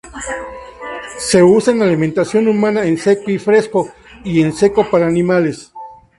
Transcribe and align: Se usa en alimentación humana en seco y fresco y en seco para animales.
Se 1.19 1.43
usa 1.43 1.71
en 1.75 1.83
alimentación 1.83 2.47
humana 2.47 2.85
en 2.87 2.97
seco 2.97 3.29
y 3.29 3.37
fresco 3.37 3.87
y 4.23 4.41
en 4.41 4.51
seco 4.51 4.89
para 4.89 5.05
animales. 5.05 5.71